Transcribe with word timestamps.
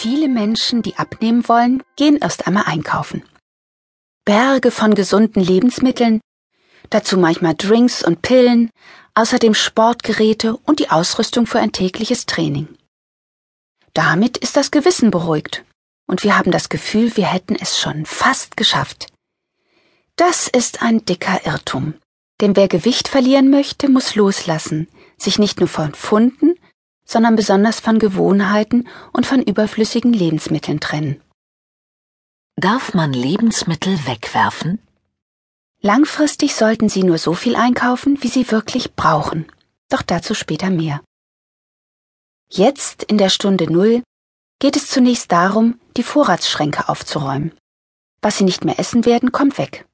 Viele 0.00 0.28
Menschen, 0.28 0.82
die 0.82 0.94
abnehmen 0.94 1.48
wollen, 1.48 1.82
gehen 1.96 2.18
erst 2.18 2.46
einmal 2.46 2.66
einkaufen. 2.66 3.24
Berge 4.24 4.70
von 4.70 4.94
gesunden 4.94 5.42
Lebensmitteln, 5.42 6.20
dazu 6.88 7.18
manchmal 7.18 7.56
Drinks 7.56 8.04
und 8.04 8.22
Pillen, 8.22 8.70
außerdem 9.14 9.54
Sportgeräte 9.54 10.56
und 10.56 10.78
die 10.78 10.90
Ausrüstung 10.90 11.48
für 11.48 11.58
ein 11.58 11.72
tägliches 11.72 12.26
Training. 12.26 12.68
Damit 13.92 14.36
ist 14.36 14.56
das 14.56 14.70
Gewissen 14.70 15.10
beruhigt 15.10 15.64
und 16.06 16.22
wir 16.22 16.38
haben 16.38 16.52
das 16.52 16.68
Gefühl, 16.68 17.16
wir 17.16 17.26
hätten 17.26 17.56
es 17.56 17.76
schon 17.76 18.06
fast 18.06 18.56
geschafft. 18.56 19.08
Das 20.14 20.46
ist 20.46 20.80
ein 20.80 21.04
dicker 21.06 21.44
Irrtum. 21.44 21.94
Denn 22.40 22.54
wer 22.54 22.68
Gewicht 22.68 23.08
verlieren 23.08 23.50
möchte, 23.50 23.88
muss 23.88 24.14
loslassen, 24.14 24.86
sich 25.16 25.40
nicht 25.40 25.58
nur 25.58 25.68
von 25.68 25.92
Pfunden, 25.92 26.54
sondern 27.08 27.36
besonders 27.36 27.80
von 27.80 27.98
Gewohnheiten 27.98 28.86
und 29.12 29.24
von 29.26 29.42
überflüssigen 29.42 30.12
Lebensmitteln 30.12 30.78
trennen. 30.78 31.20
Darf 32.56 32.92
man 32.92 33.12
Lebensmittel 33.12 33.94
wegwerfen? 34.06 34.78
Langfristig 35.80 36.54
sollten 36.54 36.88
Sie 36.88 37.04
nur 37.04 37.18
so 37.18 37.32
viel 37.34 37.56
einkaufen, 37.56 38.22
wie 38.22 38.28
Sie 38.28 38.50
wirklich 38.50 38.94
brauchen. 38.94 39.50
Doch 39.88 40.02
dazu 40.02 40.34
später 40.34 40.68
mehr. 40.68 41.00
Jetzt, 42.50 43.04
in 43.04 43.16
der 43.16 43.30
Stunde 43.30 43.72
Null, 43.72 44.02
geht 44.58 44.76
es 44.76 44.88
zunächst 44.88 45.32
darum, 45.32 45.80
die 45.96 46.02
Vorratsschränke 46.02 46.88
aufzuräumen. 46.88 47.52
Was 48.20 48.38
Sie 48.38 48.44
nicht 48.44 48.64
mehr 48.64 48.78
essen 48.78 49.06
werden, 49.06 49.32
kommt 49.32 49.56
weg. 49.56 49.87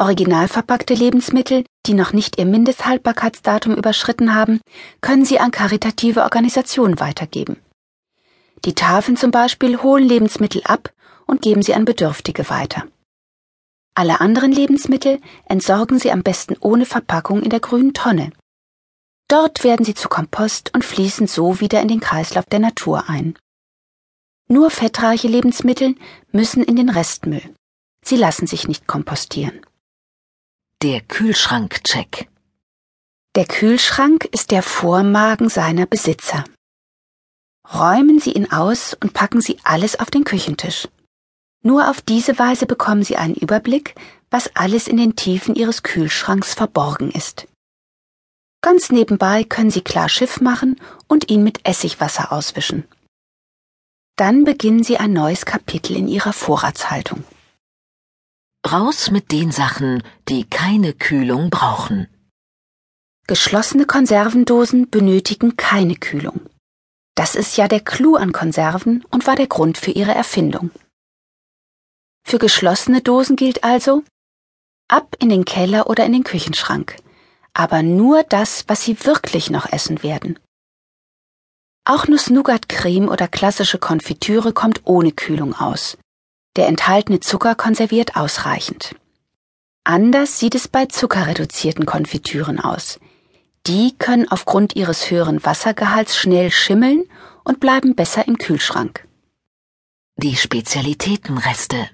Original 0.00 0.48
verpackte 0.48 0.94
Lebensmittel, 0.94 1.64
die 1.86 1.92
noch 1.92 2.14
nicht 2.14 2.38
ihr 2.38 2.46
Mindesthaltbarkeitsdatum 2.46 3.74
überschritten 3.74 4.34
haben, 4.34 4.60
können 5.02 5.26
Sie 5.26 5.38
an 5.38 5.50
karitative 5.50 6.22
Organisationen 6.22 6.98
weitergeben. 7.00 7.56
Die 8.64 8.74
Tafeln 8.74 9.18
zum 9.18 9.30
Beispiel 9.30 9.82
holen 9.82 10.08
Lebensmittel 10.08 10.62
ab 10.64 10.90
und 11.26 11.42
geben 11.42 11.62
sie 11.62 11.74
an 11.74 11.84
Bedürftige 11.84 12.48
weiter. 12.48 12.86
Alle 13.94 14.20
anderen 14.20 14.52
Lebensmittel 14.52 15.20
entsorgen 15.44 15.98
Sie 15.98 16.10
am 16.10 16.22
besten 16.22 16.56
ohne 16.60 16.86
Verpackung 16.86 17.42
in 17.42 17.50
der 17.50 17.60
grünen 17.60 17.92
Tonne. 17.92 18.32
Dort 19.28 19.64
werden 19.64 19.84
sie 19.84 19.94
zu 19.94 20.08
Kompost 20.08 20.74
und 20.74 20.84
fließen 20.84 21.26
so 21.26 21.60
wieder 21.60 21.80
in 21.80 21.88
den 21.88 22.00
Kreislauf 22.00 22.46
der 22.46 22.58
Natur 22.58 23.08
ein. 23.08 23.38
Nur 24.48 24.70
fettreiche 24.70 25.28
Lebensmittel 25.28 25.94
müssen 26.32 26.64
in 26.64 26.76
den 26.76 26.88
Restmüll. 26.88 27.54
Sie 28.04 28.16
lassen 28.16 28.46
sich 28.46 28.66
nicht 28.66 28.86
kompostieren. 28.86 29.60
Der 30.82 31.02
Kühlschrankcheck. 31.02 32.30
Der 33.36 33.44
Kühlschrank 33.44 34.24
ist 34.32 34.50
der 34.50 34.62
Vormagen 34.62 35.50
seiner 35.50 35.84
Besitzer. 35.84 36.42
Räumen 37.70 38.18
Sie 38.18 38.32
ihn 38.32 38.50
aus 38.50 38.94
und 38.94 39.12
packen 39.12 39.42
Sie 39.42 39.58
alles 39.62 40.00
auf 40.00 40.10
den 40.10 40.24
Küchentisch. 40.24 40.88
Nur 41.62 41.90
auf 41.90 42.00
diese 42.00 42.38
Weise 42.38 42.64
bekommen 42.64 43.02
Sie 43.02 43.18
einen 43.18 43.34
Überblick, 43.34 43.94
was 44.30 44.56
alles 44.56 44.88
in 44.88 44.96
den 44.96 45.16
Tiefen 45.16 45.54
Ihres 45.54 45.82
Kühlschranks 45.82 46.54
verborgen 46.54 47.10
ist. 47.10 47.46
Ganz 48.62 48.90
nebenbei 48.90 49.44
können 49.44 49.70
Sie 49.70 49.82
klar 49.82 50.08
Schiff 50.08 50.40
machen 50.40 50.80
und 51.08 51.30
ihn 51.30 51.44
mit 51.44 51.60
Essigwasser 51.68 52.32
auswischen. 52.32 52.88
Dann 54.16 54.44
beginnen 54.44 54.82
Sie 54.82 54.96
ein 54.96 55.12
neues 55.12 55.44
Kapitel 55.44 55.94
in 55.94 56.08
Ihrer 56.08 56.32
Vorratshaltung. 56.32 57.22
Raus 58.68 59.10
mit 59.10 59.32
den 59.32 59.52
Sachen, 59.52 60.02
die 60.28 60.44
keine 60.44 60.92
Kühlung 60.92 61.48
brauchen. 61.48 62.08
Geschlossene 63.26 63.86
Konservendosen 63.86 64.90
benötigen 64.90 65.56
keine 65.56 65.94
Kühlung. 65.94 66.40
Das 67.14 67.36
ist 67.36 67.56
ja 67.56 67.68
der 67.68 67.80
Clou 67.80 68.16
an 68.16 68.32
Konserven 68.32 69.02
und 69.10 69.26
war 69.26 69.34
der 69.34 69.46
Grund 69.46 69.78
für 69.78 69.92
ihre 69.92 70.14
Erfindung. 70.14 70.70
Für 72.22 72.38
geschlossene 72.38 73.00
Dosen 73.00 73.36
gilt 73.36 73.64
also, 73.64 74.04
ab 74.88 75.16
in 75.18 75.30
den 75.30 75.46
Keller 75.46 75.88
oder 75.88 76.04
in 76.04 76.12
den 76.12 76.24
Küchenschrank, 76.24 76.96
aber 77.54 77.82
nur 77.82 78.24
das, 78.24 78.64
was 78.68 78.84
Sie 78.84 79.04
wirklich 79.06 79.48
noch 79.48 79.72
essen 79.72 80.02
werden. 80.02 80.38
Auch 81.86 82.06
Nuss-Nougat-Creme 82.06 83.08
oder 83.08 83.26
klassische 83.26 83.78
Konfitüre 83.78 84.52
kommt 84.52 84.82
ohne 84.84 85.12
Kühlung 85.12 85.54
aus. 85.54 85.96
Der 86.56 86.66
enthaltene 86.66 87.20
Zucker 87.20 87.54
konserviert 87.54 88.16
ausreichend. 88.16 88.96
Anders 89.84 90.38
sieht 90.38 90.54
es 90.54 90.68
bei 90.68 90.86
zuckerreduzierten 90.86 91.86
Konfitüren 91.86 92.58
aus. 92.58 92.98
Die 93.66 93.96
können 93.98 94.30
aufgrund 94.30 94.74
ihres 94.74 95.10
höheren 95.10 95.44
Wassergehalts 95.44 96.16
schnell 96.16 96.50
schimmeln 96.50 97.04
und 97.44 97.60
bleiben 97.60 97.94
besser 97.94 98.26
im 98.26 98.38
Kühlschrank. 98.38 99.06
Die 100.16 100.36
Spezialitätenreste. 100.36 101.88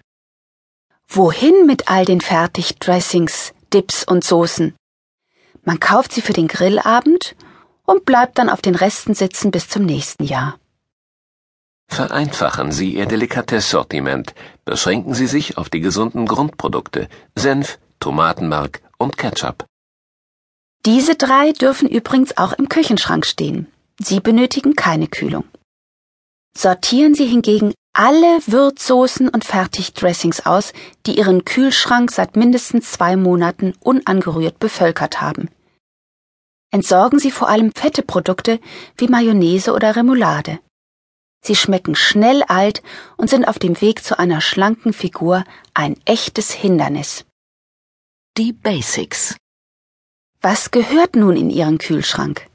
Wohin 1.08 1.66
mit 1.66 1.88
all 1.88 2.04
den 2.04 2.20
Fertigdressings, 2.20 3.52
Dips 3.72 4.04
und 4.04 4.24
Soßen? 4.24 4.74
Man 5.64 5.80
kauft 5.80 6.12
sie 6.12 6.22
für 6.22 6.32
den 6.32 6.48
Grillabend 6.48 7.36
und 7.84 8.04
bleibt 8.04 8.38
dann 8.38 8.48
auf 8.48 8.62
den 8.62 8.74
Resten 8.74 9.14
sitzen 9.14 9.50
bis 9.50 9.68
zum 9.68 9.84
nächsten 9.84 10.24
Jahr. 10.24 10.58
Vereinfachen 11.88 12.72
Sie 12.72 12.94
Ihr 12.94 13.06
Delikatesssortiment. 13.06 14.34
Beschränken 14.64 15.14
Sie 15.14 15.26
sich 15.26 15.56
auf 15.56 15.70
die 15.70 15.80
gesunden 15.80 16.26
Grundprodukte 16.26 17.08
Senf, 17.34 17.78
Tomatenmark 18.00 18.82
und 18.98 19.16
Ketchup. 19.16 19.64
Diese 20.84 21.14
drei 21.16 21.52
dürfen 21.52 21.88
übrigens 21.88 22.36
auch 22.36 22.52
im 22.52 22.68
Küchenschrank 22.68 23.26
stehen. 23.26 23.66
Sie 23.98 24.20
benötigen 24.20 24.74
keine 24.74 25.08
Kühlung. 25.08 25.44
Sortieren 26.56 27.14
Sie 27.14 27.26
hingegen 27.26 27.74
alle 27.92 28.40
Würzsoßen 28.46 29.28
und 29.28 29.44
Fertigdressings 29.44 30.44
aus, 30.44 30.72
die 31.06 31.18
Ihren 31.18 31.44
Kühlschrank 31.44 32.10
seit 32.10 32.36
mindestens 32.36 32.92
zwei 32.92 33.16
Monaten 33.16 33.74
unangerührt 33.80 34.58
bevölkert 34.58 35.20
haben. 35.20 35.48
Entsorgen 36.70 37.18
Sie 37.18 37.30
vor 37.30 37.48
allem 37.48 37.72
fette 37.72 38.02
Produkte 38.02 38.60
wie 38.98 39.08
Mayonnaise 39.08 39.72
oder 39.72 39.96
Remoulade. 39.96 40.58
Sie 41.46 41.54
schmecken 41.54 41.94
schnell 41.94 42.42
alt 42.42 42.82
und 43.16 43.30
sind 43.30 43.44
auf 43.44 43.60
dem 43.60 43.80
Weg 43.80 44.02
zu 44.02 44.18
einer 44.18 44.40
schlanken 44.40 44.92
Figur 44.92 45.44
ein 45.74 45.94
echtes 46.04 46.50
Hindernis. 46.50 47.24
Die 48.36 48.52
Basics. 48.52 49.36
Was 50.40 50.72
gehört 50.72 51.14
nun 51.14 51.36
in 51.36 51.48
Ihren 51.48 51.78
Kühlschrank? 51.78 52.48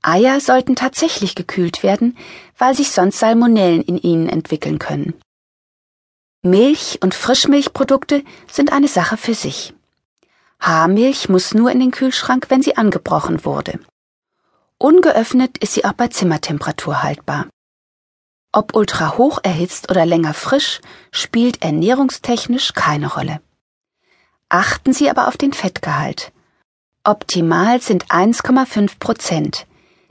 Eier 0.00 0.40
sollten 0.40 0.74
tatsächlich 0.74 1.34
gekühlt 1.34 1.82
werden, 1.82 2.16
weil 2.56 2.74
sich 2.74 2.92
sonst 2.92 3.18
Salmonellen 3.18 3.82
in 3.82 3.98
ihnen 3.98 4.30
entwickeln 4.30 4.78
können. 4.78 5.12
Milch 6.40 7.00
und 7.02 7.14
Frischmilchprodukte 7.14 8.24
sind 8.50 8.72
eine 8.72 8.88
Sache 8.88 9.18
für 9.18 9.34
sich. 9.34 9.74
Haarmilch 10.60 11.28
muss 11.28 11.52
nur 11.52 11.70
in 11.70 11.80
den 11.80 11.90
Kühlschrank, 11.90 12.46
wenn 12.48 12.62
sie 12.62 12.78
angebrochen 12.78 13.44
wurde. 13.44 13.80
Ungeöffnet 14.78 15.58
ist 15.58 15.74
sie 15.74 15.84
auch 15.84 15.92
bei 15.92 16.08
Zimmertemperatur 16.08 17.02
haltbar. 17.02 17.48
Ob 18.52 18.74
ultra 18.74 19.18
hoch 19.18 19.40
erhitzt 19.42 19.90
oder 19.90 20.06
länger 20.06 20.32
frisch, 20.32 20.80
spielt 21.12 21.62
ernährungstechnisch 21.62 22.72
keine 22.72 23.12
Rolle. 23.12 23.40
Achten 24.48 24.92
Sie 24.94 25.10
aber 25.10 25.28
auf 25.28 25.36
den 25.36 25.52
Fettgehalt. 25.52 26.32
Optimal 27.04 27.82
sind 27.82 28.06
1,5 28.06 28.98
Prozent, 28.98 29.66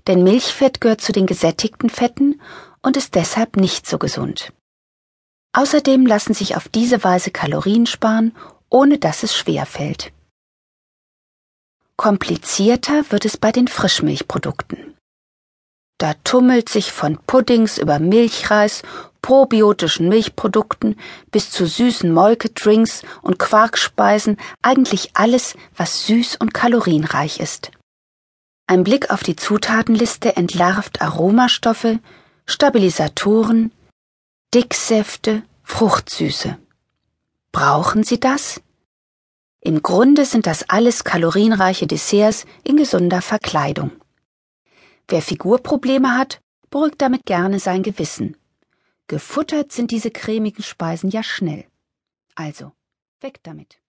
denn 0.05 0.23
Milchfett 0.23 0.79
gehört 0.81 1.01
zu 1.01 1.11
den 1.11 1.25
gesättigten 1.25 1.89
Fetten 1.89 2.39
und 2.83 2.97
ist 2.97 3.15
deshalb 3.15 3.55
nicht 3.55 3.87
so 3.87 3.97
gesund. 3.97 4.53
Außerdem 5.53 6.05
lassen 6.05 6.35
sich 6.35 6.55
auf 6.55 6.67
diese 6.69 7.03
Weise 7.03 7.31
Kalorien 7.31 7.87
sparen, 7.87 8.35
ohne 8.69 8.99
dass 8.99 9.23
es 9.23 9.35
schwer 9.35 9.65
fällt. 9.65 10.11
Komplizierter 11.95 13.09
wird 13.09 13.25
es 13.25 13.37
bei 13.37 13.51
den 13.51 13.67
Frischmilchprodukten. 13.67 14.96
Da 15.97 16.13
tummelt 16.23 16.69
sich 16.69 16.91
von 16.91 17.17
Puddings 17.25 17.77
über 17.77 17.99
Milchreis, 17.99 18.83
probiotischen 19.21 20.07
Milchprodukten 20.09 20.95
bis 21.31 21.49
zu 21.49 21.65
süßen 21.65 22.11
Molkedrinks 22.13 23.03
und 23.23 23.39
Quarkspeisen 23.39 24.37
eigentlich 24.61 25.11
alles, 25.15 25.55
was 25.75 26.05
süß 26.05 26.37
und 26.37 26.53
kalorienreich 26.53 27.39
ist. 27.39 27.71
Ein 28.67 28.83
Blick 28.83 29.09
auf 29.09 29.23
die 29.23 29.35
Zutatenliste 29.35 30.35
entlarvt 30.35 31.01
Aromastoffe, 31.01 31.99
Stabilisatoren, 32.45 33.71
Dicksäfte, 34.53 35.43
Fruchtsüße. 35.63 36.57
Brauchen 37.51 38.03
Sie 38.03 38.19
das? 38.19 38.61
Im 39.61 39.81
Grunde 39.81 40.25
sind 40.25 40.47
das 40.47 40.69
alles 40.69 41.03
kalorienreiche 41.03 41.87
Desserts 41.87 42.45
in 42.63 42.77
gesunder 42.77 43.21
Verkleidung. 43.21 43.91
Wer 45.07 45.21
Figurprobleme 45.21 46.17
hat, 46.17 46.41
beruhigt 46.69 47.01
damit 47.01 47.25
gerne 47.25 47.59
sein 47.59 47.83
Gewissen. 47.83 48.35
Gefuttert 49.07 49.71
sind 49.71 49.91
diese 49.91 50.11
cremigen 50.11 50.63
Speisen 50.63 51.09
ja 51.09 51.23
schnell. 51.23 51.65
Also, 52.35 52.73
weg 53.21 53.39
damit. 53.43 53.79